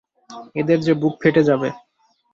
এদের 0.55 0.79
যে 0.85 0.93
বুক 1.01 1.13
ফেটে 1.21 1.41
যাবে। 1.49 1.69